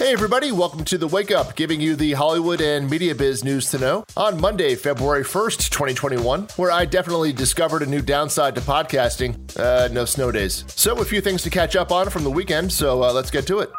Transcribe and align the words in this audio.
Hey, 0.00 0.14
everybody, 0.14 0.50
welcome 0.50 0.82
to 0.86 0.96
the 0.96 1.06
Wake 1.06 1.30
Up, 1.30 1.56
giving 1.56 1.78
you 1.78 1.94
the 1.94 2.14
Hollywood 2.14 2.62
and 2.62 2.88
media 2.88 3.14
biz 3.14 3.44
news 3.44 3.70
to 3.70 3.78
know 3.78 4.02
on 4.16 4.40
Monday, 4.40 4.74
February 4.74 5.22
1st, 5.22 5.68
2021, 5.68 6.48
where 6.56 6.70
I 6.70 6.86
definitely 6.86 7.34
discovered 7.34 7.82
a 7.82 7.86
new 7.86 8.00
downside 8.00 8.54
to 8.54 8.62
podcasting 8.62 9.36
uh, 9.58 9.88
no 9.88 10.06
snow 10.06 10.32
days. 10.32 10.64
So, 10.68 10.98
a 11.00 11.04
few 11.04 11.20
things 11.20 11.42
to 11.42 11.50
catch 11.50 11.76
up 11.76 11.92
on 11.92 12.08
from 12.08 12.24
the 12.24 12.30
weekend, 12.30 12.72
so 12.72 13.02
uh, 13.02 13.12
let's 13.12 13.30
get 13.30 13.46
to 13.48 13.58
it. 13.58 13.70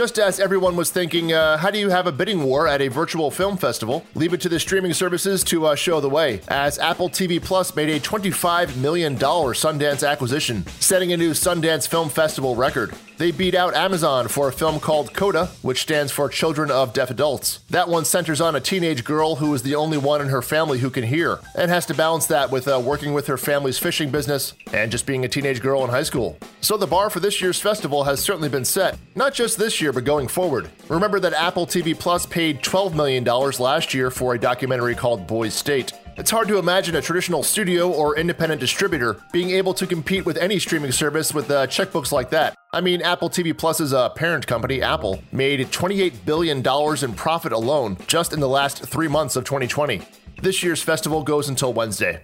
Just 0.00 0.18
as 0.18 0.40
everyone 0.40 0.76
was 0.76 0.90
thinking, 0.90 1.34
uh, 1.34 1.58
how 1.58 1.70
do 1.70 1.78
you 1.78 1.90
have 1.90 2.06
a 2.06 2.12
bidding 2.12 2.42
war 2.42 2.66
at 2.66 2.80
a 2.80 2.88
virtual 2.88 3.30
film 3.30 3.58
festival? 3.58 4.02
Leave 4.14 4.32
it 4.32 4.40
to 4.40 4.48
the 4.48 4.58
streaming 4.58 4.94
services 4.94 5.44
to 5.44 5.66
uh, 5.66 5.74
show 5.74 6.00
the 6.00 6.08
way, 6.08 6.40
as 6.48 6.78
Apple 6.78 7.10
TV 7.10 7.38
Plus 7.38 7.76
made 7.76 7.90
a 7.90 8.00
$25 8.00 8.78
million 8.78 9.18
Sundance 9.18 10.08
acquisition, 10.08 10.66
setting 10.80 11.12
a 11.12 11.18
new 11.18 11.32
Sundance 11.32 11.86
Film 11.86 12.08
Festival 12.08 12.56
record. 12.56 12.94
They 13.20 13.32
beat 13.32 13.54
out 13.54 13.74
Amazon 13.74 14.28
for 14.28 14.48
a 14.48 14.52
film 14.52 14.80
called 14.80 15.12
Coda, 15.12 15.50
which 15.60 15.82
stands 15.82 16.10
for 16.10 16.30
Children 16.30 16.70
of 16.70 16.94
Deaf 16.94 17.10
Adults. 17.10 17.58
That 17.68 17.86
one 17.86 18.06
centers 18.06 18.40
on 18.40 18.56
a 18.56 18.60
teenage 18.60 19.04
girl 19.04 19.36
who 19.36 19.52
is 19.52 19.62
the 19.62 19.74
only 19.74 19.98
one 19.98 20.22
in 20.22 20.28
her 20.28 20.40
family 20.40 20.78
who 20.78 20.88
can 20.88 21.04
hear, 21.04 21.38
and 21.54 21.70
has 21.70 21.84
to 21.84 21.94
balance 21.94 22.24
that 22.28 22.50
with 22.50 22.66
uh, 22.66 22.80
working 22.82 23.12
with 23.12 23.26
her 23.26 23.36
family's 23.36 23.78
fishing 23.78 24.10
business 24.10 24.54
and 24.72 24.90
just 24.90 25.04
being 25.04 25.22
a 25.22 25.28
teenage 25.28 25.60
girl 25.60 25.84
in 25.84 25.90
high 25.90 26.02
school. 26.02 26.38
So 26.62 26.78
the 26.78 26.86
bar 26.86 27.10
for 27.10 27.20
this 27.20 27.42
year's 27.42 27.60
festival 27.60 28.04
has 28.04 28.20
certainly 28.20 28.48
been 28.48 28.64
set, 28.64 28.96
not 29.14 29.34
just 29.34 29.58
this 29.58 29.82
year, 29.82 29.89
but 29.92 30.04
going 30.04 30.28
forward. 30.28 30.70
Remember 30.88 31.20
that 31.20 31.32
Apple 31.32 31.66
TV 31.66 31.98
Plus 31.98 32.26
paid 32.26 32.62
$12 32.62 32.94
million 32.94 33.24
last 33.24 33.94
year 33.94 34.10
for 34.10 34.34
a 34.34 34.38
documentary 34.38 34.94
called 34.94 35.26
Boys 35.26 35.54
State. 35.54 35.92
It's 36.16 36.30
hard 36.30 36.48
to 36.48 36.58
imagine 36.58 36.96
a 36.96 37.00
traditional 37.00 37.42
studio 37.42 37.90
or 37.90 38.18
independent 38.18 38.60
distributor 38.60 39.16
being 39.32 39.50
able 39.50 39.72
to 39.74 39.86
compete 39.86 40.26
with 40.26 40.36
any 40.36 40.58
streaming 40.58 40.92
service 40.92 41.32
with 41.32 41.50
uh, 41.50 41.66
checkbooks 41.66 42.12
like 42.12 42.30
that. 42.30 42.54
I 42.72 42.80
mean, 42.80 43.00
Apple 43.00 43.30
TV 43.30 43.56
Plus's 43.56 43.94
uh, 43.94 44.10
parent 44.10 44.46
company, 44.46 44.82
Apple, 44.82 45.22
made 45.32 45.60
$28 45.60 46.24
billion 46.24 46.58
in 46.58 47.14
profit 47.14 47.52
alone 47.52 47.96
just 48.06 48.32
in 48.32 48.40
the 48.40 48.48
last 48.48 48.82
three 48.84 49.08
months 49.08 49.34
of 49.34 49.44
2020. 49.44 50.02
This 50.42 50.62
year's 50.62 50.82
festival 50.82 51.22
goes 51.22 51.48
until 51.48 51.72
Wednesday. 51.72 52.20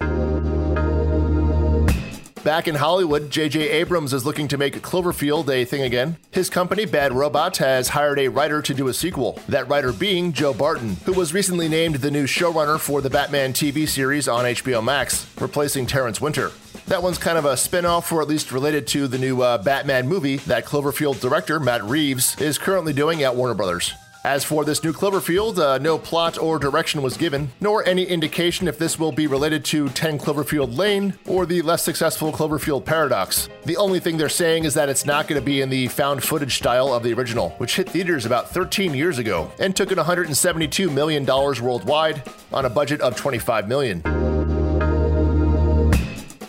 Back 2.46 2.68
in 2.68 2.76
Hollywood, 2.76 3.28
J.J. 3.28 3.70
Abrams 3.70 4.12
is 4.12 4.24
looking 4.24 4.46
to 4.46 4.56
make 4.56 4.80
Cloverfield 4.80 5.48
a 5.48 5.64
thing 5.64 5.82
again. 5.82 6.16
His 6.30 6.48
company, 6.48 6.84
Bad 6.86 7.12
Robot, 7.12 7.56
has 7.56 7.88
hired 7.88 8.20
a 8.20 8.28
writer 8.28 8.62
to 8.62 8.72
do 8.72 8.86
a 8.86 8.94
sequel, 8.94 9.40
that 9.48 9.68
writer 9.68 9.92
being 9.92 10.32
Joe 10.32 10.54
Barton, 10.54 10.94
who 11.06 11.12
was 11.12 11.34
recently 11.34 11.68
named 11.68 11.96
the 11.96 12.10
new 12.12 12.22
showrunner 12.24 12.78
for 12.78 13.00
the 13.00 13.10
Batman 13.10 13.52
TV 13.52 13.88
series 13.88 14.28
on 14.28 14.44
HBO 14.44 14.80
Max, 14.80 15.26
replacing 15.40 15.86
Terrence 15.86 16.20
Winter. 16.20 16.52
That 16.86 17.02
one's 17.02 17.18
kind 17.18 17.36
of 17.36 17.46
a 17.46 17.56
spin 17.56 17.84
off, 17.84 18.12
or 18.12 18.22
at 18.22 18.28
least 18.28 18.52
related 18.52 18.86
to 18.88 19.08
the 19.08 19.18
new 19.18 19.42
uh, 19.42 19.58
Batman 19.58 20.06
movie 20.06 20.36
that 20.36 20.66
Cloverfield 20.66 21.20
director 21.20 21.58
Matt 21.58 21.82
Reeves 21.82 22.40
is 22.40 22.58
currently 22.58 22.92
doing 22.92 23.24
at 23.24 23.34
Warner 23.34 23.54
Brothers. 23.54 23.92
As 24.26 24.42
for 24.42 24.64
this 24.64 24.82
new 24.82 24.92
Cloverfield, 24.92 25.56
uh, 25.56 25.78
no 25.78 25.98
plot 25.98 26.36
or 26.36 26.58
direction 26.58 27.00
was 27.00 27.16
given, 27.16 27.48
nor 27.60 27.86
any 27.86 28.02
indication 28.02 28.66
if 28.66 28.76
this 28.76 28.98
will 28.98 29.12
be 29.12 29.28
related 29.28 29.64
to 29.66 29.88
10 29.90 30.18
Cloverfield 30.18 30.76
Lane 30.76 31.14
or 31.26 31.46
the 31.46 31.62
less 31.62 31.84
successful 31.84 32.32
Cloverfield 32.32 32.84
Paradox. 32.84 33.48
The 33.66 33.76
only 33.76 34.00
thing 34.00 34.16
they're 34.16 34.28
saying 34.28 34.64
is 34.64 34.74
that 34.74 34.88
it's 34.88 35.06
not 35.06 35.28
going 35.28 35.40
to 35.40 35.46
be 35.46 35.60
in 35.60 35.70
the 35.70 35.86
found 35.86 36.24
footage 36.24 36.56
style 36.56 36.92
of 36.92 37.04
the 37.04 37.12
original, 37.12 37.50
which 37.58 37.76
hit 37.76 37.88
theaters 37.88 38.26
about 38.26 38.50
13 38.50 38.94
years 38.94 39.18
ago 39.18 39.48
and 39.60 39.76
took 39.76 39.92
in 39.92 39.98
$172 39.98 40.92
million 40.92 41.24
worldwide 41.24 42.28
on 42.52 42.64
a 42.64 42.70
budget 42.70 43.00
of 43.02 43.14
$25 43.14 43.68
million. 43.68 44.25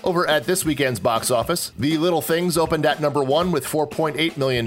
Over 0.08 0.26
at 0.26 0.46
this 0.46 0.64
weekend's 0.64 1.02
box 1.02 1.30
office, 1.30 1.74
The 1.78 1.98
Little 1.98 2.22
Things 2.22 2.58
opened 2.58 2.86
at 2.86 3.02
number 3.02 3.22
one 3.22 3.52
with 3.52 3.66
$4.8 3.66 4.38
million. 4.38 4.66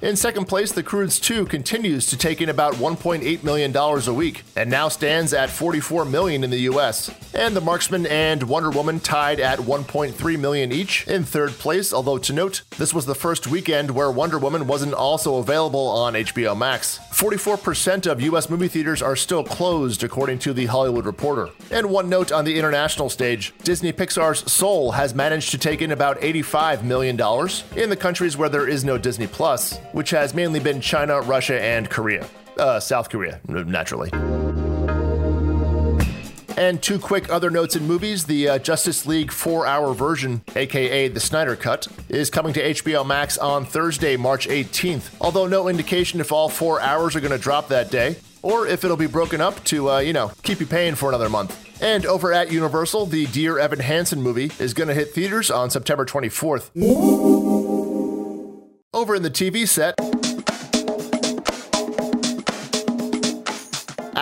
In 0.00 0.14
second 0.14 0.44
place, 0.44 0.70
The 0.70 0.84
Croods 0.84 1.18
2 1.18 1.46
continues 1.46 2.06
to 2.06 2.16
take 2.16 2.40
in 2.40 2.48
about 2.48 2.74
$1.8 2.74 3.42
million 3.42 3.76
a 3.76 4.14
week 4.14 4.44
and 4.54 4.70
now 4.70 4.86
stands 4.86 5.32
at 5.32 5.50
44 5.50 6.04
million 6.04 6.44
in 6.44 6.50
the 6.50 6.70
US. 6.70 7.10
And 7.34 7.56
The 7.56 7.60
Marksman 7.60 8.06
and 8.06 8.44
Wonder 8.44 8.70
Woman 8.70 9.00
tied 9.00 9.40
at 9.40 9.58
1.3 9.58 10.38
million 10.38 10.70
each 10.70 11.04
in 11.08 11.24
third 11.24 11.50
place, 11.54 11.92
although 11.92 12.18
to 12.18 12.32
note, 12.32 12.62
this 12.78 12.94
was 12.94 13.06
the 13.06 13.14
first 13.16 13.48
weekend 13.48 13.90
where 13.90 14.12
Wonder 14.12 14.38
Woman 14.38 14.68
wasn't 14.68 14.94
also 14.94 15.38
available 15.38 15.88
on 15.88 16.14
HBO 16.14 16.56
Max. 16.56 17.00
44% 17.10 18.06
of 18.06 18.20
US 18.20 18.48
movie 18.48 18.68
theaters 18.68 19.02
are 19.02 19.16
still 19.16 19.42
closed, 19.42 20.04
according 20.04 20.38
to 20.40 20.52
The 20.52 20.66
Hollywood 20.66 21.06
Reporter. 21.06 21.48
And 21.72 21.90
one 21.90 22.08
note 22.08 22.30
on 22.30 22.44
the 22.44 22.56
international 22.56 23.10
stage 23.10 23.52
Disney 23.64 23.92
Pixar's 23.92 24.52
Soul 24.52 24.75
Soul 24.76 24.92
has 24.92 25.14
managed 25.14 25.52
to 25.52 25.58
take 25.58 25.80
in 25.80 25.92
about 25.92 26.20
$85 26.20 26.82
million 26.82 27.18
in 27.82 27.88
the 27.88 27.96
countries 27.96 28.36
where 28.36 28.50
there 28.50 28.68
is 28.68 28.84
no 28.84 28.98
Disney 28.98 29.26
Plus, 29.26 29.78
which 29.92 30.10
has 30.10 30.34
mainly 30.34 30.60
been 30.60 30.82
China, 30.82 31.22
Russia, 31.22 31.58
and 31.58 31.88
Korea. 31.88 32.28
Uh, 32.58 32.78
South 32.78 33.08
Korea, 33.08 33.40
naturally. 33.48 34.10
And 36.58 36.82
two 36.82 36.98
quick 36.98 37.30
other 37.30 37.48
notes 37.48 37.74
in 37.74 37.86
movies. 37.86 38.26
The 38.26 38.50
uh, 38.50 38.58
Justice 38.58 39.06
League 39.06 39.32
four 39.32 39.66
hour 39.66 39.94
version, 39.94 40.42
aka 40.54 41.08
the 41.08 41.20
Snyder 41.20 41.56
Cut, 41.56 41.88
is 42.10 42.28
coming 42.28 42.52
to 42.52 42.62
HBO 42.62 43.06
Max 43.06 43.38
on 43.38 43.64
Thursday, 43.64 44.18
March 44.18 44.46
18th. 44.46 45.08
Although 45.22 45.46
no 45.46 45.68
indication 45.68 46.20
if 46.20 46.32
all 46.32 46.50
four 46.50 46.82
hours 46.82 47.16
are 47.16 47.20
going 47.20 47.32
to 47.32 47.38
drop 47.38 47.68
that 47.68 47.90
day, 47.90 48.16
or 48.46 48.68
if 48.68 48.84
it'll 48.84 48.96
be 48.96 49.08
broken 49.08 49.40
up 49.40 49.62
to, 49.64 49.90
uh, 49.90 49.98
you 49.98 50.12
know, 50.12 50.30
keep 50.44 50.60
you 50.60 50.66
paying 50.66 50.94
for 50.94 51.08
another 51.08 51.28
month. 51.28 51.82
And 51.82 52.06
over 52.06 52.32
at 52.32 52.52
Universal, 52.52 53.06
the 53.06 53.26
Dear 53.26 53.58
Evan 53.58 53.80
Hansen 53.80 54.22
movie 54.22 54.52
is 54.60 54.72
going 54.72 54.86
to 54.86 54.94
hit 54.94 55.12
theaters 55.12 55.50
on 55.50 55.68
September 55.68 56.04
24th. 56.06 56.70
Over 58.94 59.16
in 59.16 59.22
the 59.22 59.30
TV 59.30 59.66
set, 59.66 59.96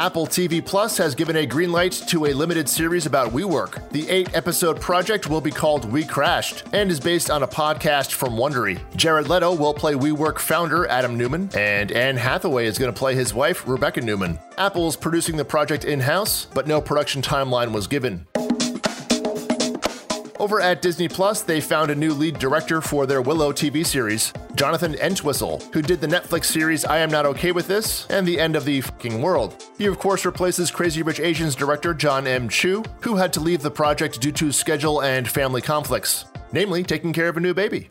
Apple 0.04 0.26
TV 0.26 0.62
Plus 0.62 0.98
has 0.98 1.15
given 1.15 1.34
a 1.37 1.47
green 1.47 1.72
light 1.72 1.92
to 2.09 2.26
a 2.26 2.34
limited 2.34 2.69
series 2.69 3.06
about 3.06 3.32
WeWork. 3.32 3.88
The 3.88 4.06
eight 4.10 4.37
episode 4.37 4.78
project 4.78 5.31
will 5.31 5.41
be 5.41 5.50
called 5.50 5.91
We 5.91 6.04
Crashed 6.04 6.65
and 6.75 6.91
is 6.91 7.00
based 7.00 7.31
on 7.31 7.42
a 7.42 7.48
podcast 7.48 8.12
from 8.12 8.34
Wondery. 8.34 8.78
Jared 8.97 9.31
Leto 9.31 9.54
will 9.54 9.72
play 9.72 9.94
WeWork 9.94 10.38
founder 10.38 10.87
Adam 10.88 11.16
Neumann, 11.16 11.48
and 11.56 11.91
Anne 11.91 12.19
Hathaway 12.19 12.66
is 12.66 12.76
going 12.76 12.93
to 12.93 12.98
play 12.98 13.14
his 13.14 13.32
wife 13.32 13.66
Rebekah 13.66 14.03
Neumann. 14.03 14.38
Apple 14.59 14.88
is 14.88 14.94
producing 14.94 15.38
the 15.38 15.44
project 15.47 15.87
in 15.87 16.00
house, 16.00 16.48
but 16.53 16.66
no 16.66 16.82
production 16.82 17.22
timeline 17.22 17.72
was 17.72 17.87
given. 17.87 18.26
Over 20.44 20.60
at 20.60 20.82
Disney 20.82 21.09
Plus, 21.09 21.41
they 21.41 21.59
found 21.59 21.91
a 21.91 21.94
new 21.94 22.12
lead 22.12 22.38
director 22.38 22.82
for 22.82 23.06
their 23.06 23.22
Willow 23.22 23.50
TV 23.50 23.82
series, 23.84 24.31
Jonathan 24.56 24.94
Entwistle, 24.97 25.62
who 25.72 25.81
did 25.81 26.03
the 26.03 26.06
Netflix 26.06 26.44
series 26.44 26.84
I 26.84 26.99
Am 26.99 27.10
Not 27.10 27.25
Okay 27.25 27.50
With 27.50 27.66
This 27.66 28.06
and 28.10 28.28
The 28.28 28.38
End 28.38 28.55
of 28.55 28.66
the 28.66 28.82
Fucking 28.82 29.22
World. 29.22 29.65
He, 29.78 29.87
of 29.87 29.99
course, 29.99 30.27
replaces 30.27 30.71
Crazy 30.71 31.03
Rich 31.03 31.19
Asians 31.19 31.55
director 31.55 31.94
John 31.94 32.27
M. 32.27 32.50
Chu, 32.50 32.84
who 33.00 33.16
had 33.16 33.32
to 33.32 33.41
leave 33.41 33.62
the 33.62 33.71
project 33.71 34.21
due 34.21 34.32
to 34.32 34.53
schedule 34.53 35.00
and 35.00 35.27
family 35.27 35.62
conflicts, 35.62 36.27
namely 36.53 36.82
taking 36.82 37.15
care 37.15 37.31
of 37.31 37.38
a 37.38 37.41
new 37.41 37.55
baby. 37.55 37.88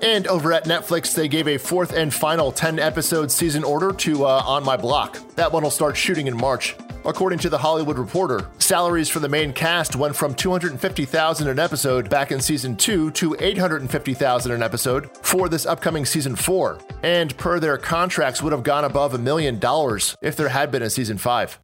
And 0.00 0.26
over 0.26 0.54
at 0.54 0.64
Netflix, 0.64 1.14
they 1.14 1.28
gave 1.28 1.48
a 1.48 1.58
fourth 1.58 1.92
and 1.92 2.14
final 2.14 2.50
10 2.50 2.78
episode 2.78 3.30
season 3.30 3.62
order 3.62 3.92
to 3.92 4.24
uh, 4.24 4.42
On 4.46 4.64
My 4.64 4.78
Block. 4.78 5.18
That 5.34 5.52
one 5.52 5.64
will 5.64 5.70
start 5.70 5.98
shooting 5.98 6.28
in 6.28 6.34
March. 6.34 6.76
According 7.04 7.38
to 7.40 7.48
the 7.48 7.58
Hollywood 7.58 7.98
Reporter, 7.98 8.48
salaries 8.58 9.08
for 9.08 9.20
the 9.20 9.28
main 9.28 9.52
cast 9.52 9.96
went 9.96 10.14
from 10.14 10.34
250,000 10.34 11.48
an 11.48 11.58
episode 11.58 12.10
back 12.10 12.30
in 12.30 12.40
season 12.40 12.76
2 12.76 13.10
to 13.12 13.36
850,000 13.38 14.52
an 14.52 14.62
episode 14.62 15.10
for 15.22 15.48
this 15.48 15.64
upcoming 15.64 16.04
season 16.04 16.36
4. 16.36 16.78
And 17.02 17.36
per 17.38 17.58
their 17.58 17.78
contracts 17.78 18.42
would 18.42 18.52
have 18.52 18.62
gone 18.62 18.84
above 18.84 19.14
a 19.14 19.18
million 19.18 19.58
dollars 19.58 20.16
if 20.22 20.36
there 20.36 20.48
had 20.48 20.70
been 20.70 20.82
a 20.82 20.90
season 20.90 21.16
5. 21.16 21.60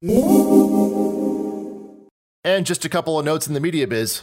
And 2.44 2.64
just 2.64 2.84
a 2.84 2.88
couple 2.88 3.18
of 3.18 3.24
notes 3.24 3.46
in 3.46 3.54
the 3.54 3.60
media 3.60 3.86
biz. 3.86 4.22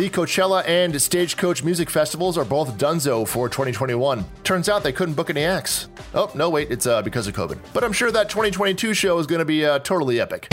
The 0.00 0.08
Coachella 0.08 0.66
and 0.66 0.98
Stagecoach 0.98 1.62
music 1.62 1.90
festivals 1.90 2.38
are 2.38 2.44
both 2.46 2.78
donezo 2.78 3.28
for 3.28 3.50
2021. 3.50 4.24
Turns 4.44 4.70
out 4.70 4.82
they 4.82 4.94
couldn't 4.94 5.12
book 5.12 5.28
any 5.28 5.44
acts. 5.44 5.90
Oh, 6.14 6.30
no, 6.34 6.48
wait, 6.48 6.70
it's 6.70 6.86
uh, 6.86 7.02
because 7.02 7.26
of 7.26 7.34
COVID. 7.34 7.58
But 7.74 7.84
I'm 7.84 7.92
sure 7.92 8.10
that 8.10 8.30
2022 8.30 8.94
show 8.94 9.18
is 9.18 9.26
going 9.26 9.40
to 9.40 9.44
be 9.44 9.66
uh, 9.66 9.78
totally 9.80 10.18
epic. 10.18 10.48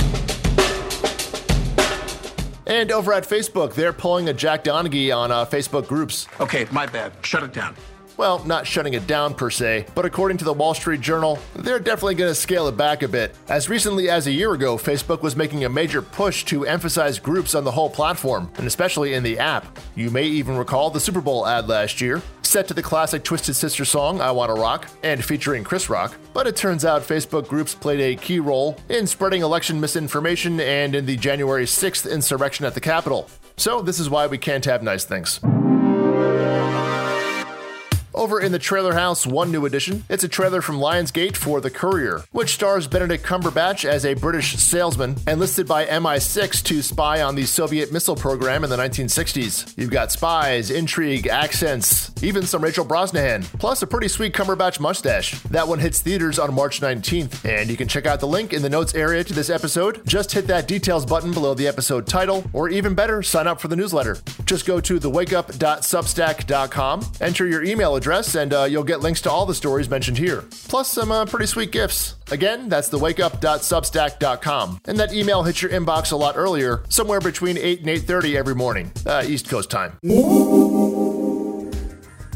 And 2.65 2.91
over 2.91 3.13
at 3.13 3.23
Facebook, 3.23 3.73
they're 3.73 3.93
pulling 3.93 4.27
a 4.27 4.33
Jack 4.33 4.65
Donaghy 4.65 5.15
on 5.15 5.31
uh, 5.31 5.45
Facebook 5.45 5.87
groups. 5.87 6.27
Okay, 6.41 6.67
my 6.69 6.85
bad. 6.85 7.13
Shut 7.21 7.43
it 7.43 7.53
down 7.53 7.77
well, 8.17 8.43
not 8.45 8.65
shutting 8.65 8.95
it 8.95 9.05
down 9.07 9.33
per 9.33 9.49
se, 9.49 9.85
but 9.93 10.05
according 10.05 10.37
to 10.37 10.45
the 10.45 10.53
Wall 10.53 10.73
Street 10.73 11.01
Journal, 11.01 11.39
they're 11.55 11.79
definitely 11.79 12.15
going 12.15 12.31
to 12.31 12.35
scale 12.35 12.67
it 12.67 12.75
back 12.75 13.03
a 13.03 13.07
bit. 13.07 13.35
As 13.47 13.69
recently 13.69 14.09
as 14.09 14.27
a 14.27 14.31
year 14.31 14.53
ago, 14.53 14.75
Facebook 14.75 15.21
was 15.21 15.35
making 15.35 15.63
a 15.63 15.69
major 15.69 16.01
push 16.01 16.43
to 16.45 16.65
emphasize 16.65 17.19
groups 17.19 17.53
on 17.53 17.63
the 17.63 17.71
whole 17.71 17.89
platform, 17.89 18.51
and 18.57 18.65
especially 18.65 19.13
in 19.13 19.23
the 19.23 19.37
app. 19.37 19.77
You 19.95 20.09
may 20.09 20.25
even 20.25 20.57
recall 20.57 20.89
the 20.89 20.99
Super 20.99 21.21
Bowl 21.21 21.47
ad 21.47 21.69
last 21.69 22.01
year. 22.01 22.21
set 22.41 22.67
to 22.67 22.73
the 22.73 22.81
classic 22.81 23.23
Twisted 23.23 23.57
Sister 23.57 23.83
song 23.83 24.21
I 24.21 24.31
Wanna 24.31 24.53
Rock 24.53 24.87
and 25.03 25.23
featuring 25.23 25.65
Chris 25.65 25.89
Rock, 25.89 26.15
but 26.33 26.47
it 26.47 26.55
turns 26.55 26.85
out 26.85 27.01
Facebook 27.01 27.47
groups 27.47 27.75
played 27.75 27.99
a 27.99 28.15
key 28.15 28.39
role 28.39 28.77
in 28.87 29.05
spreading 29.05 29.41
election 29.41 29.81
misinformation 29.81 30.59
and 30.61 30.95
in 30.95 31.05
the 31.05 31.17
January 31.17 31.65
6th 31.65 32.09
insurrection 32.09 32.65
at 32.65 32.73
the 32.73 32.79
Capitol. 32.79 33.29
So, 33.57 33.81
this 33.81 33.99
is 33.99 34.09
why 34.09 34.27
we 34.27 34.37
can't 34.37 34.63
have 34.65 34.81
nice 34.81 35.03
things. 35.03 35.41
Over 38.17 38.41
in 38.41 38.51
the 38.51 38.57
trailer 38.57 38.95
house, 38.95 39.27
one 39.27 39.51
new 39.51 39.67
addition. 39.67 40.03
It's 40.09 40.23
a 40.23 40.27
trailer 40.27 40.63
from 40.63 40.79
Lionsgate 40.79 41.35
for 41.35 41.61
The 41.61 41.69
Courier, 41.69 42.23
which 42.31 42.55
stars 42.55 42.87
Benedict 42.87 43.23
Cumberbatch 43.23 43.85
as 43.85 44.07
a 44.07 44.15
British 44.15 44.55
salesman 44.55 45.17
enlisted 45.27 45.67
by 45.67 45.85
MI6 45.85 46.63
to 46.63 46.81
spy 46.81 47.21
on 47.21 47.35
the 47.35 47.45
Soviet 47.45 47.93
missile 47.93 48.15
program 48.15 48.63
in 48.63 48.71
the 48.71 48.75
1960s. 48.75 49.77
You've 49.77 49.91
got 49.91 50.11
spies, 50.11 50.71
intrigue, 50.71 51.27
accents, 51.27 52.11
even 52.23 52.47
some 52.47 52.63
Rachel 52.63 52.83
Brosnahan, 52.83 53.43
plus 53.59 53.83
a 53.83 53.87
pretty 53.87 54.07
sweet 54.07 54.33
Cumberbatch 54.33 54.79
mustache. 54.79 55.39
That 55.43 55.67
one 55.67 55.77
hits 55.77 56.01
theaters 56.01 56.39
on 56.39 56.55
March 56.55 56.81
19th, 56.81 57.45
and 57.45 57.69
you 57.69 57.77
can 57.77 57.87
check 57.87 58.07
out 58.07 58.19
the 58.19 58.27
link 58.27 58.51
in 58.51 58.63
the 58.63 58.69
notes 58.69 58.95
area 58.95 59.23
to 59.25 59.33
this 59.33 59.51
episode. 59.51 60.03
Just 60.07 60.31
hit 60.31 60.47
that 60.47 60.67
details 60.67 61.05
button 61.05 61.33
below 61.33 61.53
the 61.53 61.67
episode 61.67 62.07
title, 62.07 62.43
or 62.51 62.67
even 62.67 62.95
better, 62.95 63.21
sign 63.21 63.45
up 63.45 63.61
for 63.61 63.67
the 63.67 63.75
newsletter. 63.75 64.17
Just 64.45 64.65
go 64.65 64.81
to 64.81 64.99
thewakeup.substack.com, 64.99 67.05
enter 67.21 67.45
your 67.45 67.63
email 67.63 67.95
address 67.95 68.06
address, 68.07 68.35
and 68.35 68.53
uh, 68.53 68.63
you'll 68.63 68.85
get 68.85 69.01
links 69.01 69.19
to 69.21 69.29
all 69.29 69.45
the 69.45 69.53
stories 69.53 69.89
mentioned 69.89 70.17
here, 70.17 70.45
plus 70.69 70.89
some 70.89 71.11
uh, 71.11 71.25
pretty 71.25 71.45
sweet 71.45 71.73
gifts. 71.73 72.15
Again, 72.31 72.69
that's 72.69 72.89
thewakeup.substack.com, 72.89 74.81
and 74.85 74.97
that 74.97 75.13
email 75.13 75.43
hits 75.43 75.61
your 75.61 75.71
inbox 75.71 76.13
a 76.13 76.15
lot 76.15 76.37
earlier, 76.37 76.83
somewhere 76.87 77.19
between 77.19 77.57
8 77.57 77.79
and 77.79 77.89
8.30 77.89 78.35
every 78.35 78.55
morning, 78.55 78.91
uh, 79.05 79.23
East 79.25 79.49
Coast 79.49 79.69
time. 79.69 79.97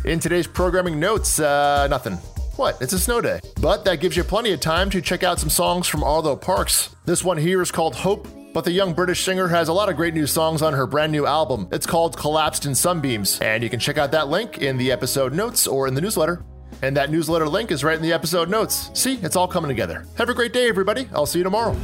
In 0.03 0.19
today's 0.19 0.47
programming 0.47 1.00
notes, 1.00 1.39
uh, 1.39 1.88
nothing. 1.88 2.15
What? 2.57 2.81
It's 2.81 2.91
a 2.91 3.00
snow 3.00 3.21
day. 3.21 3.39
But 3.62 3.85
that 3.85 4.01
gives 4.01 4.18
you 4.18 4.25
plenty 4.25 4.51
of 4.51 4.59
time 4.59 4.89
to 4.89 5.01
check 5.01 5.23
out 5.23 5.39
some 5.39 5.50
songs 5.50 5.88
from 5.88 6.03
Arlo 6.03 6.35
Parks. 6.35 6.94
This 7.06 7.23
one 7.23 7.38
here 7.38 7.62
is 7.62 7.71
called 7.71 7.95
Hope 7.95 8.27
but 8.53 8.65
the 8.65 8.71
young 8.71 8.94
British 8.94 9.24
singer 9.24 9.48
has 9.48 9.68
a 9.68 9.74
lot 9.74 9.89
of 9.89 9.95
great 9.95 10.13
new 10.13 10.27
songs 10.27 10.62
on 10.62 10.74
her 10.74 10.86
brand 10.86 11.12
new 11.12 11.25
album. 11.25 11.68
It's 11.71 11.86
called 11.86 12.18
Collapsed 12.18 12.65
in 12.65 12.75
Sunbeams, 12.75 13.39
and 13.39 13.63
you 13.63 13.69
can 13.69 13.80
check 13.80 13.98
out 13.98 14.12
that 14.12 14.27
link 14.27 14.59
in 14.59 14.77
the 14.77 14.92
episode 14.92 15.33
notes 15.33 15.68
or 15.68 15.88
in 15.88 15.94
the 15.94 16.01
newsletter. 16.01 16.44
And 16.81 16.98
that 16.98 17.12
newsletter 17.12 17.48
link 17.48 17.71
is 17.71 17.83
right 17.83 17.95
in 17.95 18.01
the 18.01 18.13
episode 18.13 18.50
notes. 18.50 18.89
See, 18.94 19.15
it's 19.21 19.36
all 19.36 19.48
coming 19.48 19.69
together. 19.69 20.06
Have 20.18 20.30
a 20.30 20.33
great 20.33 20.53
day, 20.53 20.68
everybody. 20.68 21.07
I'll 21.13 21.25
see 21.25 21.39
you 21.39 21.44
tomorrow. 21.44 21.75